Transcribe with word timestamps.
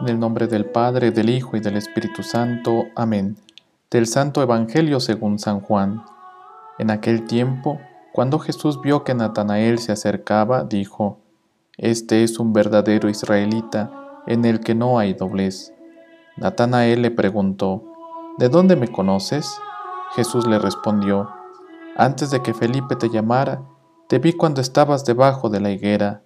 En 0.00 0.08
el 0.08 0.18
nombre 0.18 0.48
del 0.48 0.66
Padre, 0.66 1.12
del 1.12 1.30
Hijo 1.30 1.56
y 1.56 1.60
del 1.60 1.76
Espíritu 1.76 2.22
Santo. 2.22 2.86
Amén. 2.94 3.36
Del 3.90 4.06
Santo 4.06 4.42
Evangelio 4.42 5.00
según 5.00 5.38
San 5.38 5.60
Juan. 5.60 6.04
En 6.78 6.90
aquel 6.90 7.26
tiempo, 7.26 7.80
cuando 8.12 8.38
Jesús 8.38 8.80
vio 8.80 9.04
que 9.04 9.14
Natanael 9.14 9.78
se 9.78 9.92
acercaba, 9.92 10.64
dijo, 10.64 11.18
Este 11.78 12.24
es 12.24 12.38
un 12.38 12.52
verdadero 12.52 13.08
israelita, 13.08 13.90
en 14.26 14.44
el 14.44 14.60
que 14.60 14.74
no 14.74 14.98
hay 14.98 15.14
doblez. 15.14 15.72
Natanael 16.36 17.02
le 17.02 17.10
preguntó, 17.10 17.84
¿De 18.36 18.48
dónde 18.48 18.76
me 18.76 18.88
conoces? 18.88 19.58
Jesús 20.16 20.46
le 20.46 20.58
respondió, 20.58 21.30
Antes 21.96 22.30
de 22.30 22.42
que 22.42 22.52
Felipe 22.52 22.96
te 22.96 23.08
llamara, 23.08 23.62
te 24.08 24.18
vi 24.18 24.32
cuando 24.32 24.60
estabas 24.60 25.04
debajo 25.04 25.48
de 25.48 25.60
la 25.60 25.70
higuera. 25.70 26.22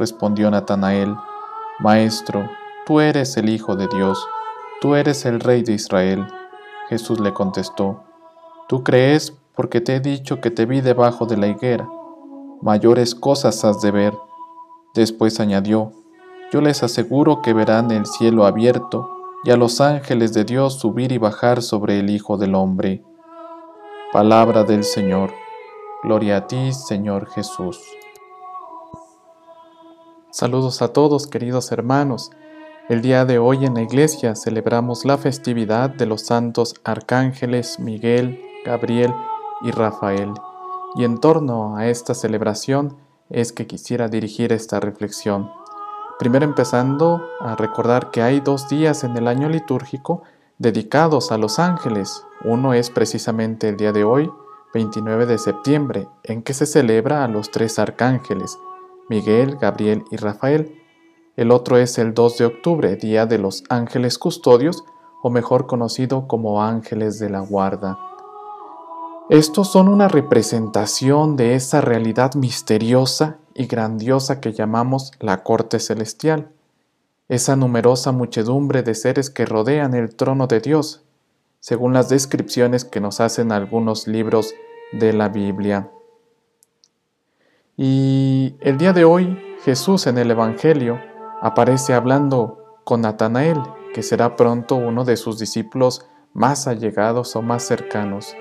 Respondió 0.00 0.50
Natanael, 0.50 1.14
Maestro, 1.78 2.48
tú 2.86 3.00
eres 3.00 3.36
el 3.36 3.50
Hijo 3.50 3.76
de 3.76 3.86
Dios, 3.86 4.18
tú 4.80 4.94
eres 4.94 5.26
el 5.26 5.40
Rey 5.40 5.62
de 5.62 5.74
Israel. 5.74 6.26
Jesús 6.88 7.20
le 7.20 7.34
contestó, 7.34 8.04
Tú 8.66 8.82
crees 8.82 9.36
porque 9.54 9.82
te 9.82 9.96
he 9.96 10.00
dicho 10.00 10.40
que 10.40 10.50
te 10.50 10.64
vi 10.64 10.80
debajo 10.80 11.26
de 11.26 11.36
la 11.36 11.48
higuera. 11.48 11.86
Mayores 12.62 13.14
cosas 13.14 13.62
has 13.62 13.82
de 13.82 13.90
ver. 13.90 14.14
Después 14.94 15.38
añadió, 15.38 15.92
Yo 16.50 16.62
les 16.62 16.82
aseguro 16.82 17.42
que 17.42 17.52
verán 17.52 17.90
el 17.90 18.06
cielo 18.06 18.46
abierto 18.46 19.10
y 19.44 19.50
a 19.50 19.58
los 19.58 19.82
ángeles 19.82 20.32
de 20.32 20.44
Dios 20.44 20.78
subir 20.78 21.12
y 21.12 21.18
bajar 21.18 21.60
sobre 21.60 21.98
el 21.98 22.08
Hijo 22.08 22.38
del 22.38 22.54
Hombre. 22.54 23.04
Palabra 24.14 24.64
del 24.64 24.82
Señor. 24.82 25.30
Gloria 26.02 26.38
a 26.38 26.46
ti, 26.46 26.72
Señor 26.72 27.26
Jesús. 27.26 27.78
Saludos 30.32 30.80
a 30.80 30.92
todos, 30.92 31.26
queridos 31.26 31.72
hermanos. 31.72 32.30
El 32.88 33.02
día 33.02 33.24
de 33.24 33.40
hoy 33.40 33.64
en 33.64 33.74
la 33.74 33.82
iglesia 33.82 34.36
celebramos 34.36 35.04
la 35.04 35.18
festividad 35.18 35.90
de 35.90 36.06
los 36.06 36.20
santos 36.20 36.76
arcángeles 36.84 37.80
Miguel, 37.80 38.40
Gabriel 38.64 39.12
y 39.62 39.72
Rafael. 39.72 40.32
Y 40.94 41.02
en 41.02 41.18
torno 41.18 41.76
a 41.76 41.88
esta 41.88 42.14
celebración 42.14 42.96
es 43.28 43.52
que 43.52 43.66
quisiera 43.66 44.06
dirigir 44.06 44.52
esta 44.52 44.78
reflexión. 44.78 45.50
Primero 46.20 46.44
empezando 46.44 47.20
a 47.40 47.56
recordar 47.56 48.12
que 48.12 48.22
hay 48.22 48.38
dos 48.38 48.68
días 48.68 49.02
en 49.02 49.16
el 49.16 49.26
año 49.26 49.48
litúrgico 49.48 50.22
dedicados 50.58 51.32
a 51.32 51.38
los 51.38 51.58
ángeles. 51.58 52.24
Uno 52.44 52.72
es 52.72 52.90
precisamente 52.90 53.68
el 53.68 53.76
día 53.76 53.90
de 53.90 54.04
hoy, 54.04 54.30
29 54.74 55.26
de 55.26 55.38
septiembre, 55.38 56.06
en 56.22 56.44
que 56.44 56.54
se 56.54 56.66
celebra 56.66 57.24
a 57.24 57.28
los 57.28 57.50
tres 57.50 57.80
arcángeles, 57.80 58.56
Miguel, 59.10 59.56
Gabriel 59.56 60.04
y 60.12 60.16
Rafael, 60.16 60.80
el 61.34 61.50
otro 61.50 61.76
es 61.78 61.98
el 61.98 62.14
2 62.14 62.38
de 62.38 62.44
octubre, 62.44 62.94
Día 62.94 63.26
de 63.26 63.38
los 63.38 63.64
Ángeles 63.68 64.18
Custodios, 64.18 64.84
o 65.20 65.30
mejor 65.30 65.66
conocido 65.66 66.28
como 66.28 66.62
Ángeles 66.62 67.18
de 67.18 67.28
la 67.28 67.40
Guarda. 67.40 67.98
Estos 69.28 69.72
son 69.72 69.88
una 69.88 70.06
representación 70.06 71.34
de 71.34 71.56
esa 71.56 71.80
realidad 71.80 72.36
misteriosa 72.36 73.38
y 73.52 73.66
grandiosa 73.66 74.40
que 74.40 74.52
llamamos 74.52 75.10
la 75.18 75.42
corte 75.42 75.80
celestial, 75.80 76.52
esa 77.28 77.56
numerosa 77.56 78.12
muchedumbre 78.12 78.84
de 78.84 78.94
seres 78.94 79.28
que 79.28 79.44
rodean 79.44 79.94
el 79.94 80.14
trono 80.14 80.46
de 80.46 80.60
Dios, 80.60 81.02
según 81.58 81.94
las 81.94 82.08
descripciones 82.10 82.84
que 82.84 83.00
nos 83.00 83.18
hacen 83.20 83.50
algunos 83.50 84.06
libros 84.06 84.54
de 84.92 85.12
la 85.12 85.28
Biblia. 85.28 85.90
Y 87.82 88.56
el 88.60 88.76
día 88.76 88.92
de 88.92 89.06
hoy, 89.06 89.38
Jesús 89.64 90.06
en 90.06 90.18
el 90.18 90.30
Evangelio 90.30 91.00
aparece 91.40 91.94
hablando 91.94 92.58
con 92.84 93.00
Natanael, 93.00 93.58
que 93.94 94.02
será 94.02 94.36
pronto 94.36 94.74
uno 94.74 95.06
de 95.06 95.16
sus 95.16 95.38
discípulos 95.38 96.04
más 96.34 96.66
allegados 96.66 97.34
o 97.36 97.40
más 97.40 97.62
cercanos. 97.62 98.36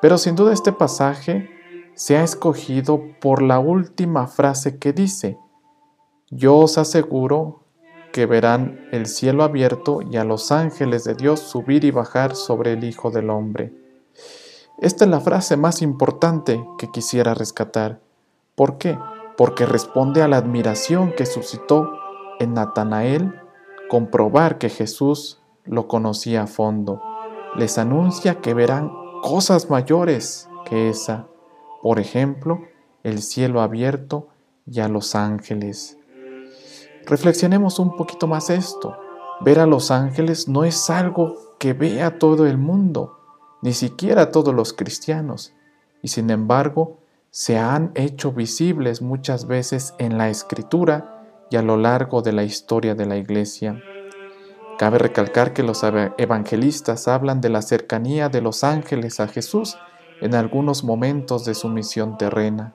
Pero 0.00 0.16
sin 0.16 0.36
duda 0.36 0.54
este 0.54 0.72
pasaje 0.72 1.50
se 1.92 2.16
ha 2.16 2.24
escogido 2.24 3.02
por 3.20 3.42
la 3.42 3.58
última 3.58 4.26
frase 4.26 4.78
que 4.78 4.94
dice, 4.94 5.36
yo 6.30 6.56
os 6.56 6.78
aseguro 6.78 7.66
que 8.10 8.24
verán 8.24 8.88
el 8.90 9.04
cielo 9.04 9.44
abierto 9.44 10.00
y 10.00 10.16
a 10.16 10.24
los 10.24 10.50
ángeles 10.50 11.04
de 11.04 11.12
Dios 11.12 11.40
subir 11.40 11.84
y 11.84 11.90
bajar 11.90 12.34
sobre 12.34 12.72
el 12.72 12.84
Hijo 12.84 13.10
del 13.10 13.28
Hombre. 13.28 13.74
Esta 14.78 15.04
es 15.04 15.10
la 15.10 15.20
frase 15.20 15.58
más 15.58 15.82
importante 15.82 16.64
que 16.78 16.90
quisiera 16.90 17.34
rescatar. 17.34 18.00
¿Por 18.62 18.78
qué? 18.78 18.96
Porque 19.36 19.66
responde 19.66 20.22
a 20.22 20.28
la 20.28 20.36
admiración 20.36 21.12
que 21.16 21.26
suscitó 21.26 21.98
en 22.38 22.54
Natanael 22.54 23.34
comprobar 23.90 24.58
que 24.58 24.68
Jesús 24.68 25.42
lo 25.64 25.88
conocía 25.88 26.44
a 26.44 26.46
fondo. 26.46 27.02
Les 27.56 27.76
anuncia 27.76 28.36
que 28.36 28.54
verán 28.54 28.92
cosas 29.20 29.68
mayores 29.68 30.48
que 30.64 30.88
esa. 30.88 31.26
Por 31.82 31.98
ejemplo, 31.98 32.60
el 33.02 33.22
cielo 33.22 33.62
abierto 33.62 34.28
y 34.64 34.78
a 34.78 34.86
los 34.86 35.16
ángeles. 35.16 35.98
Reflexionemos 37.04 37.80
un 37.80 37.96
poquito 37.96 38.28
más 38.28 38.48
esto. 38.48 38.96
Ver 39.40 39.58
a 39.58 39.66
los 39.66 39.90
ángeles 39.90 40.46
no 40.46 40.62
es 40.62 40.88
algo 40.88 41.34
que 41.58 41.72
vea 41.72 42.16
todo 42.20 42.46
el 42.46 42.58
mundo, 42.58 43.18
ni 43.60 43.72
siquiera 43.72 44.30
todos 44.30 44.54
los 44.54 44.72
cristianos, 44.72 45.52
y 46.00 46.06
sin 46.06 46.30
embargo 46.30 47.01
se 47.32 47.56
han 47.56 47.92
hecho 47.94 48.32
visibles 48.32 49.00
muchas 49.00 49.46
veces 49.46 49.94
en 49.98 50.18
la 50.18 50.28
escritura 50.28 51.46
y 51.50 51.56
a 51.56 51.62
lo 51.62 51.78
largo 51.78 52.20
de 52.20 52.32
la 52.32 52.44
historia 52.44 52.94
de 52.94 53.06
la 53.06 53.16
Iglesia. 53.16 53.82
Cabe 54.78 54.98
recalcar 54.98 55.54
que 55.54 55.62
los 55.62 55.82
evangelistas 55.82 57.08
hablan 57.08 57.40
de 57.40 57.48
la 57.48 57.62
cercanía 57.62 58.28
de 58.28 58.42
los 58.42 58.64
ángeles 58.64 59.18
a 59.18 59.28
Jesús 59.28 59.78
en 60.20 60.34
algunos 60.34 60.84
momentos 60.84 61.46
de 61.46 61.54
su 61.54 61.70
misión 61.70 62.18
terrena. 62.18 62.74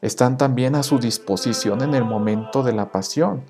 Están 0.00 0.38
también 0.38 0.76
a 0.76 0.84
su 0.84 1.00
disposición 1.00 1.82
en 1.82 1.94
el 1.94 2.04
momento 2.04 2.62
de 2.62 2.72
la 2.72 2.92
pasión. 2.92 3.42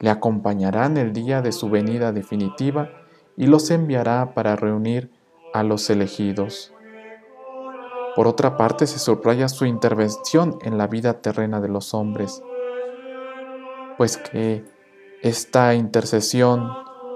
Le 0.00 0.10
acompañarán 0.10 0.96
el 0.96 1.12
día 1.12 1.40
de 1.40 1.52
su 1.52 1.70
venida 1.70 2.10
definitiva 2.10 2.90
y 3.36 3.46
los 3.46 3.70
enviará 3.70 4.34
para 4.34 4.56
reunir 4.56 5.12
a 5.54 5.62
los 5.62 5.88
elegidos. 5.88 6.72
Por 8.16 8.26
otra 8.26 8.56
parte, 8.56 8.86
se 8.86 8.98
subraya 8.98 9.48
su 9.48 9.66
intervención 9.66 10.58
en 10.62 10.78
la 10.78 10.88
vida 10.88 11.20
terrena 11.20 11.60
de 11.60 11.68
los 11.68 11.94
hombres 11.94 12.42
pues 13.96 14.16
que 14.16 14.64
esta 15.22 15.74
intercesión 15.74 16.70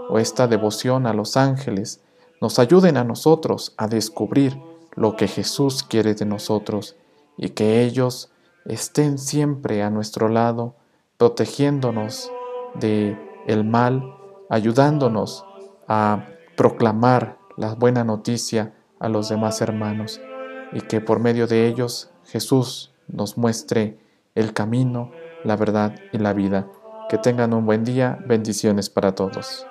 o 0.09 0.19
esta 0.19 0.47
devoción 0.47 1.06
a 1.06 1.12
los 1.12 1.37
ángeles 1.37 2.03
nos 2.41 2.59
ayuden 2.59 2.97
a 2.97 3.05
nosotros 3.05 3.75
a 3.77 3.87
descubrir 3.87 4.59
lo 4.94 5.16
que 5.16 5.28
Jesús 5.28 5.83
quiere 5.83 6.15
de 6.15 6.25
nosotros 6.25 6.97
y 7.37 7.50
que 7.50 7.82
ellos 7.82 8.32
estén 8.65 9.19
siempre 9.19 9.82
a 9.82 9.91
nuestro 9.91 10.28
lado, 10.28 10.75
protegiéndonos 11.17 12.31
de 12.75 13.19
el 13.47 13.65
mal, 13.65 14.15
ayudándonos 14.49 15.44
a 15.87 16.27
proclamar 16.56 17.38
la 17.56 17.75
buena 17.75 18.05
noticia 18.05 18.75
a 18.99 19.09
los 19.09 19.28
demás 19.28 19.61
hermanos 19.61 20.21
y 20.72 20.82
que 20.82 21.00
por 21.00 21.20
medio 21.20 21.47
de 21.47 21.66
ellos 21.66 22.10
Jesús 22.25 22.94
nos 23.08 23.36
muestre 23.36 23.98
el 24.34 24.53
camino, 24.53 25.10
la 25.44 25.56
verdad 25.56 25.94
y 26.12 26.19
la 26.19 26.32
vida. 26.32 26.69
Que 27.08 27.19
tengan 27.19 27.54
un 27.54 27.66
buen 27.66 27.84
día. 27.84 28.19
Bendiciones 28.26 28.88
para 28.88 29.14
todos. 29.14 29.66